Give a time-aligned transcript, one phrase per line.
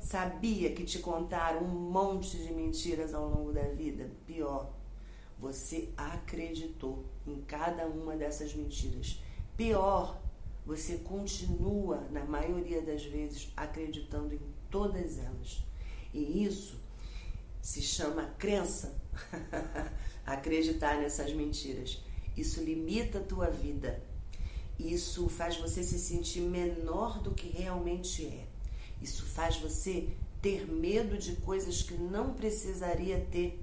[0.00, 4.10] sabia que te contaram um monte de mentiras ao longo da vida?
[4.26, 4.72] Pior,
[5.38, 9.22] você acreditou em cada uma dessas mentiras.
[9.56, 10.20] Pior,
[10.64, 14.40] você continua, na maioria das vezes, acreditando em
[14.70, 15.62] todas elas.
[16.12, 16.78] E isso
[17.62, 18.94] se chama crença.
[20.24, 22.02] Acreditar nessas mentiras.
[22.36, 24.02] Isso limita a tua vida.
[24.78, 28.49] Isso faz você se sentir menor do que realmente é.
[29.00, 30.08] Isso faz você
[30.42, 33.60] ter medo de coisas que não precisaria ter.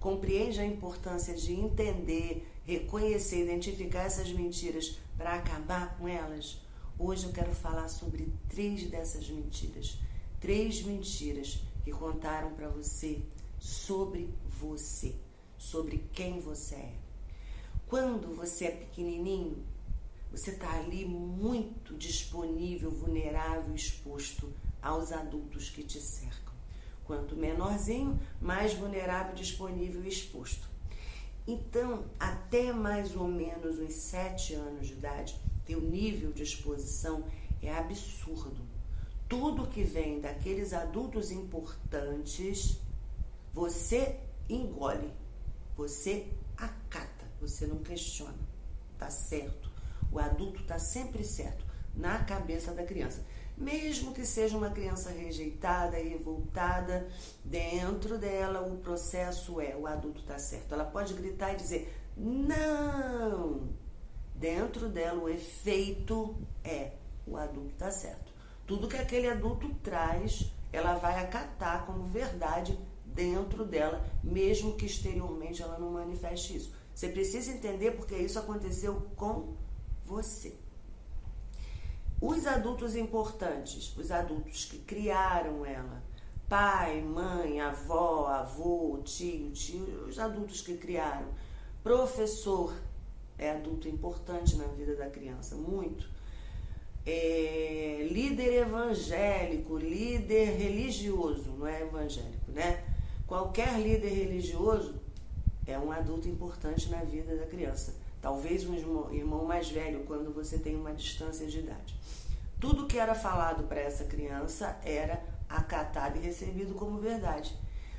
[0.00, 6.60] Compreende a importância de entender, reconhecer, identificar essas mentiras para acabar com elas?
[6.98, 9.98] Hoje eu quero falar sobre três dessas mentiras.
[10.40, 13.22] Três mentiras que contaram para você
[13.58, 14.28] sobre
[14.60, 15.14] você,
[15.56, 16.94] sobre quem você é.
[17.86, 19.64] Quando você é pequenininho,
[20.32, 24.50] você está ali muito disponível, vulnerável, exposto
[24.80, 26.54] aos adultos que te cercam.
[27.04, 30.66] Quanto menorzinho, mais vulnerável, disponível e exposto.
[31.46, 37.24] Então, até mais ou menos uns sete anos de idade, teu nível de exposição
[37.60, 38.62] é absurdo.
[39.28, 42.80] Tudo que vem daqueles adultos importantes,
[43.52, 44.18] você
[44.48, 45.12] engole,
[45.76, 48.38] você acata, você não questiona.
[48.98, 49.71] Tá certo.
[50.12, 53.24] O adulto está sempre certo na cabeça da criança.
[53.56, 57.06] Mesmo que seja uma criança rejeitada e revoltada,
[57.44, 60.74] dentro dela o processo é o adulto está certo.
[60.74, 63.68] Ela pode gritar e dizer não.
[64.34, 66.34] Dentro dela o efeito
[66.64, 66.92] é
[67.26, 68.32] o adulto está certo.
[68.66, 75.62] Tudo que aquele adulto traz, ela vai acatar como verdade dentro dela, mesmo que exteriormente
[75.62, 76.72] ela não manifeste isso.
[76.94, 79.54] Você precisa entender porque isso aconteceu com
[80.04, 80.54] você.
[82.20, 86.02] Os adultos importantes, os adultos que criaram ela,
[86.48, 91.28] pai, mãe, avó, avô, tio, tio, os adultos que criaram,
[91.82, 92.74] professor
[93.38, 96.08] é adulto importante na vida da criança, muito.
[97.04, 102.84] É, líder evangélico, líder religioso, não é evangélico, né?
[103.26, 104.94] Qualquer líder religioso
[105.66, 107.94] é um adulto importante na vida da criança.
[108.22, 112.00] Talvez um irmão mais velho quando você tem uma distância de idade.
[112.60, 117.52] Tudo que era falado para essa criança era acatado e recebido como verdade.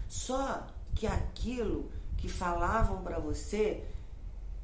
[0.07, 3.83] Só que aquilo que falavam para você,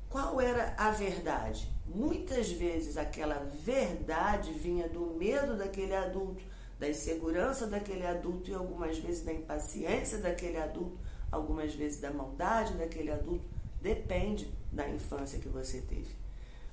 [0.09, 1.69] qual era a verdade?
[1.85, 6.41] Muitas vezes aquela verdade vinha do medo daquele adulto,
[6.79, 10.97] da insegurança daquele adulto e algumas vezes da impaciência daquele adulto,
[11.29, 13.58] algumas vezes da maldade daquele adulto.
[13.81, 16.15] Depende da infância que você teve.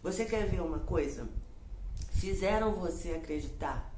[0.03, 1.29] Você quer ver uma coisa?
[2.11, 3.95] Fizeram você acreditar,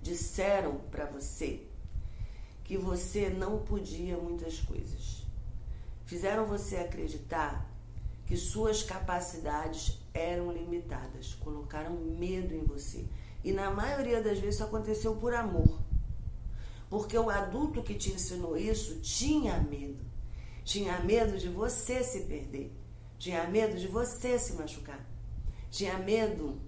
[0.00, 1.62] disseram para você
[2.64, 5.24] que você não podia muitas coisas.
[6.04, 7.70] Fizeram você acreditar
[8.26, 13.04] que suas capacidades eram limitadas, colocaram medo em você.
[13.42, 15.78] E na maioria das vezes isso aconteceu por amor.
[16.88, 20.13] Porque o adulto que te ensinou isso tinha medo.
[20.64, 22.72] Tinha medo de você se perder.
[23.18, 25.04] Tinha medo de você se machucar.
[25.70, 26.58] Tinha medo,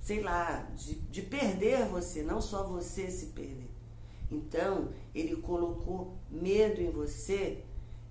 [0.00, 3.70] sei lá, de, de perder você, não só você se perder.
[4.30, 7.62] Então, ele colocou medo em você,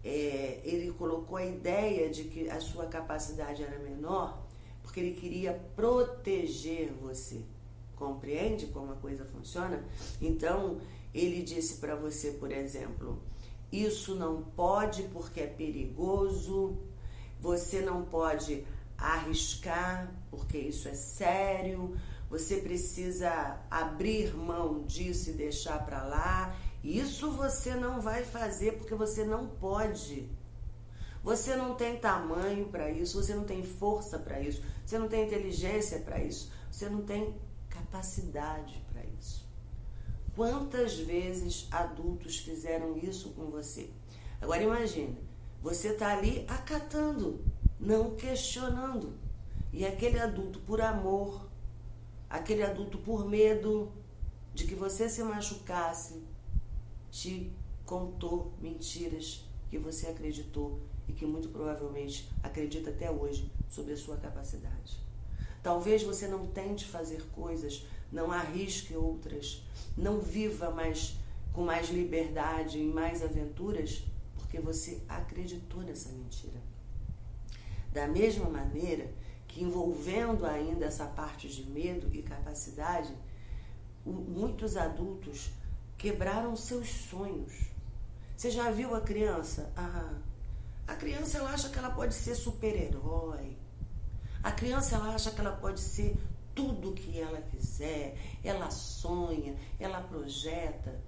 [0.04, 4.46] é, ele colocou a ideia de que a sua capacidade era menor,
[4.84, 7.42] porque ele queria proteger você.
[7.96, 9.84] Compreende como a coisa funciona?
[10.22, 10.80] Então,
[11.14, 13.18] ele disse para você, por exemplo,
[13.84, 16.78] isso não pode porque é perigoso,
[17.40, 18.66] você não pode
[18.98, 21.96] arriscar, porque isso é sério.
[22.30, 26.56] Você precisa abrir mão disso e deixar para lá.
[26.84, 30.30] Isso você não vai fazer porque você não pode.
[31.24, 35.26] Você não tem tamanho para isso, você não tem força para isso, você não tem
[35.26, 37.36] inteligência para isso, você não tem
[37.68, 38.85] capacidade.
[40.36, 43.90] Quantas vezes adultos fizeram isso com você?
[44.42, 45.18] Agora imagine,
[45.62, 47.40] você está ali acatando,
[47.80, 49.14] não questionando.
[49.72, 51.48] E aquele adulto por amor,
[52.30, 53.92] aquele adulto por medo
[54.54, 56.22] de que você se machucasse,
[57.10, 57.52] te
[57.86, 64.18] contou mentiras que você acreditou e que muito provavelmente acredita até hoje sobre a sua
[64.18, 65.00] capacidade.
[65.66, 69.64] Talvez você não tente fazer coisas, não arrisque outras,
[69.98, 71.16] não viva mais
[71.52, 74.04] com mais liberdade e mais aventuras
[74.36, 76.62] porque você acreditou nessa mentira.
[77.92, 79.12] Da mesma maneira
[79.48, 83.12] que envolvendo ainda essa parte de medo e capacidade,
[84.06, 85.50] muitos adultos
[85.98, 87.72] quebraram seus sonhos.
[88.38, 89.74] Você já viu a criança?
[89.76, 90.14] Ah,
[90.86, 93.65] a criança ela acha que ela pode ser super-herói.
[94.46, 96.16] A criança ela acha que ela pode ser
[96.54, 98.16] tudo que ela quiser.
[98.44, 101.02] Ela sonha, ela projeta.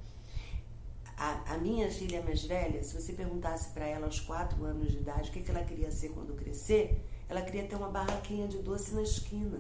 [1.16, 4.98] A, a, minha filha mais velha, se você perguntasse para ela aos quatro anos de
[4.98, 7.00] idade o que, que ela queria ser quando crescer,
[7.30, 9.60] ela queria ter uma barraquinha de doce na esquina.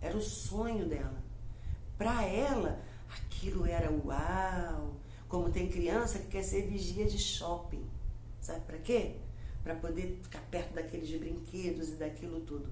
[0.00, 1.22] Era o sonho dela.
[1.96, 2.80] Para ela,
[3.16, 4.96] aquilo era uau.
[5.28, 7.88] Como tem criança que quer ser vigia de shopping.
[8.40, 9.20] Sabe para quê?
[9.62, 12.68] Para poder ficar perto daqueles brinquedos e daquilo tudo.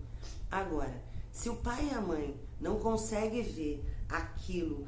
[0.50, 1.00] Agora,
[1.32, 4.87] se o pai e a mãe não conseguem ver aquilo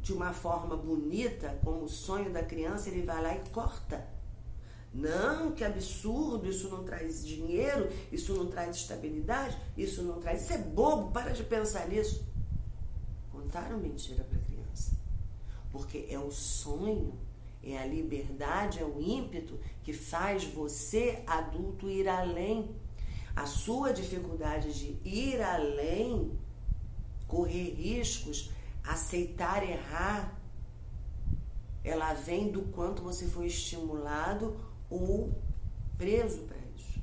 [0.00, 4.06] de uma forma bonita, como o sonho da criança, ele vai lá e corta.
[4.92, 10.42] Não, que absurdo, isso não traz dinheiro, isso não traz estabilidade, isso não traz.
[10.42, 12.24] Isso é bobo, para de pensar nisso.
[13.32, 14.92] Contaram mentira para a criança.
[15.72, 17.18] Porque é o sonho,
[17.66, 22.74] é a liberdade, é o ímpeto que faz você, adulto, ir além.
[23.34, 26.38] A sua dificuldade de ir além,
[27.26, 28.50] correr riscos,
[28.84, 30.40] aceitar errar,
[31.82, 34.56] ela vem do quanto você foi estimulado
[34.88, 35.32] ou
[35.98, 37.02] preso para isso.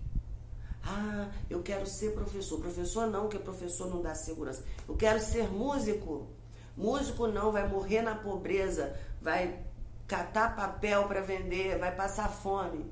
[0.84, 2.60] Ah, eu quero ser professor.
[2.60, 4.64] Professor não, que professor não dá segurança.
[4.88, 6.28] Eu quero ser músico.
[6.76, 9.71] Músico não, vai morrer na pobreza, vai
[10.12, 12.86] catar papel para vender, vai passar fome.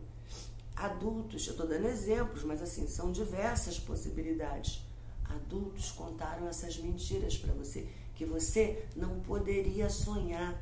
[0.74, 4.82] Adultos, eu estou dando exemplos, mas assim, são diversas possibilidades.
[5.26, 10.58] Adultos contaram essas mentiras para você que você não poderia sonhar,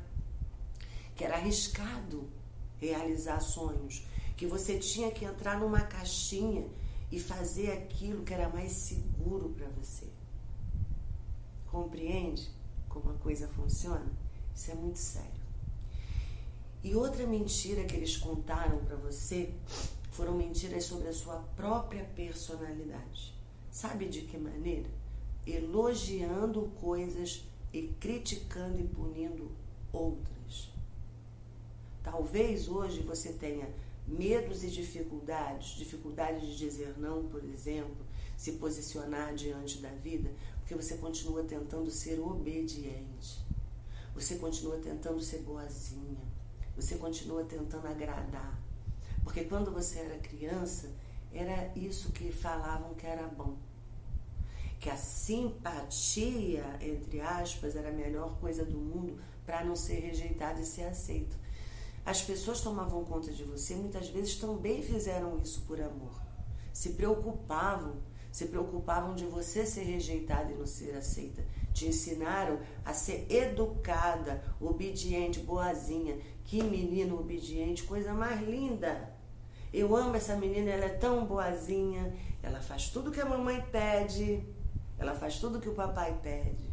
[1.14, 2.28] que era arriscado
[2.80, 4.04] realizar sonhos,
[4.36, 6.66] que você tinha que entrar numa caixinha
[7.12, 10.08] e fazer aquilo que era mais seguro para você.
[11.70, 12.50] Compreende
[12.88, 14.10] como a coisa funciona?
[14.52, 15.37] Isso é muito sério.
[16.82, 19.50] E outra mentira que eles contaram para você
[20.10, 23.34] foram mentiras sobre a sua própria personalidade.
[23.70, 24.88] Sabe de que maneira?
[25.48, 29.50] elogiando coisas e criticando e punindo
[29.92, 30.70] outras.
[32.02, 33.68] Talvez hoje você tenha
[34.06, 37.96] medos e dificuldades, dificuldade de dizer não, por exemplo,
[38.36, 43.38] se posicionar diante da vida, porque você continua tentando ser obediente.
[44.14, 46.37] Você continua tentando ser boazinha.
[46.78, 48.58] Você continua tentando agradar.
[49.24, 50.90] Porque quando você era criança,
[51.32, 53.56] era isso que falavam que era bom
[54.78, 60.60] que a simpatia, entre aspas, era a melhor coisa do mundo para não ser rejeitado
[60.60, 61.36] e ser aceito.
[62.04, 66.14] As pessoas tomavam conta de você, muitas vezes também fizeram isso por amor.
[66.72, 67.96] Se preocupavam,
[68.30, 71.44] se preocupavam de você ser rejeitada e não ser aceita.
[71.72, 76.18] Te ensinaram a ser educada, obediente, boazinha.
[76.44, 79.12] Que menino obediente, coisa mais linda.
[79.72, 84.42] Eu amo essa menina, ela é tão boazinha, ela faz tudo que a mamãe pede.
[84.98, 86.68] Ela faz tudo que o papai pede.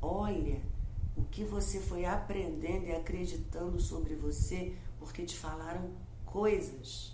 [0.00, 0.60] Olha
[1.16, 5.90] o que você foi aprendendo e acreditando sobre você porque te falaram
[6.24, 7.13] coisas.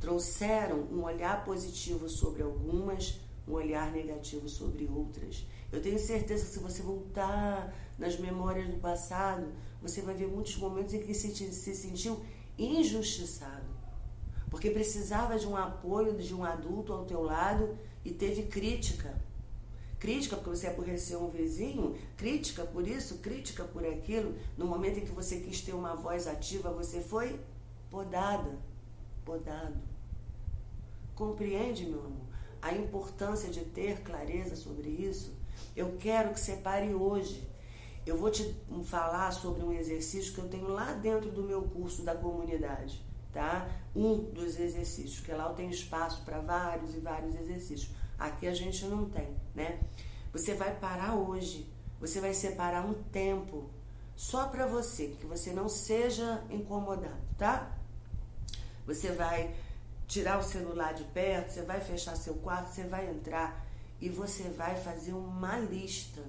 [0.00, 5.46] Trouxeram um olhar positivo sobre algumas, um olhar negativo sobre outras.
[5.72, 10.56] Eu tenho certeza que se você voltar nas memórias do passado, você vai ver muitos
[10.56, 12.20] momentos em que se, se sentiu
[12.56, 13.66] injustiçado.
[14.50, 19.14] Porque precisava de um apoio de um adulto ao teu lado e teve crítica.
[19.98, 24.34] Crítica porque você aborreceu um vizinho, crítica por isso, crítica por aquilo.
[24.56, 27.38] No momento em que você quis ter uma voz ativa, você foi
[27.90, 28.58] podada,
[29.24, 29.76] podado.
[31.18, 32.28] Compreende, meu amor,
[32.62, 35.36] a importância de ter clareza sobre isso?
[35.74, 37.42] Eu quero que você pare hoje.
[38.06, 42.04] Eu vou te falar sobre um exercício que eu tenho lá dentro do meu curso
[42.04, 43.68] da comunidade, tá?
[43.96, 47.90] Um dos exercícios, que lá eu tenho espaço para vários e vários exercícios.
[48.16, 49.80] Aqui a gente não tem, né?
[50.32, 53.68] Você vai parar hoje, você vai separar um tempo
[54.14, 57.76] só para você, que você não seja incomodado, tá?
[58.86, 59.52] Você vai
[60.08, 63.64] tirar o celular de perto, você vai fechar seu quarto, você vai entrar
[64.00, 66.22] e você vai fazer uma lista.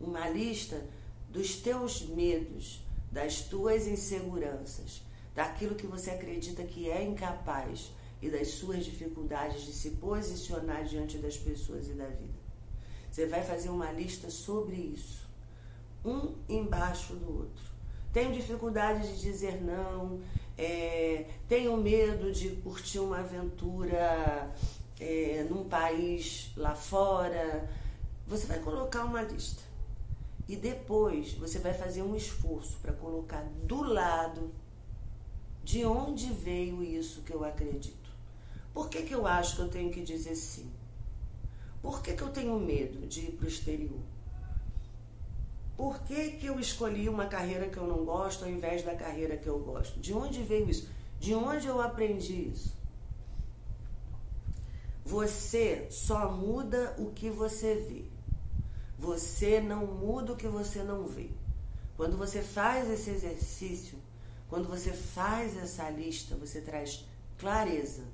[0.00, 0.82] Uma lista
[1.28, 5.02] dos teus medos, das tuas inseguranças,
[5.34, 11.18] daquilo que você acredita que é incapaz, e das suas dificuldades de se posicionar diante
[11.18, 12.40] das pessoas e da vida.
[13.10, 15.26] Você vai fazer uma lista sobre isso,
[16.04, 17.64] um embaixo do outro.
[18.12, 20.20] Tenho dificuldade de dizer não,
[20.60, 24.54] é, tenho medo de curtir uma aventura
[25.00, 27.66] é, num país lá fora.
[28.26, 29.62] Você vai colocar uma lista.
[30.46, 34.50] E depois você vai fazer um esforço para colocar do lado
[35.64, 38.10] de onde veio isso que eu acredito.
[38.74, 40.70] Por que, que eu acho que eu tenho que dizer sim?
[41.80, 44.00] Por que, que eu tenho medo de ir para o exterior?
[45.80, 49.38] Por que, que eu escolhi uma carreira que eu não gosto ao invés da carreira
[49.38, 49.98] que eu gosto?
[49.98, 50.86] De onde veio isso?
[51.18, 52.76] De onde eu aprendi isso?
[55.06, 58.04] Você só muda o que você vê.
[58.98, 61.30] Você não muda o que você não vê.
[61.96, 63.98] Quando você faz esse exercício,
[64.50, 67.06] quando você faz essa lista, você traz
[67.38, 68.04] clareza.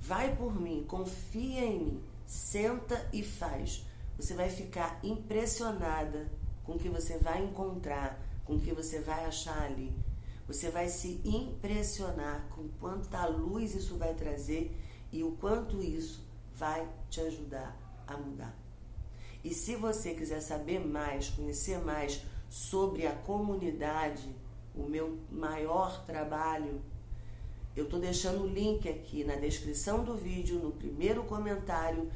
[0.00, 3.86] Vai por mim, confia em mim, senta e faz.
[4.18, 6.28] Você vai ficar impressionada
[6.66, 9.96] com o que você vai encontrar, com o que você vai achar ali.
[10.48, 14.76] Você vai se impressionar com quanta luz isso vai trazer
[15.12, 18.54] e o quanto isso vai te ajudar a mudar.
[19.44, 24.34] E se você quiser saber mais, conhecer mais sobre a comunidade,
[24.74, 26.82] o meu maior trabalho,
[27.74, 32.10] eu estou deixando o link aqui na descrição do vídeo, no primeiro comentário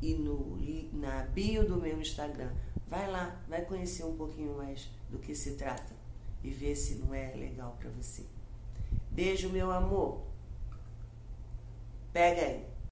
[0.00, 0.58] e no,
[0.92, 2.50] na bio do meu Instagram.
[2.90, 5.94] Vai lá, vai conhecer um pouquinho mais do que se trata
[6.42, 8.24] e ver se não é legal para você.
[9.12, 10.20] Beijo, meu amor.
[12.12, 12.69] Pega aí.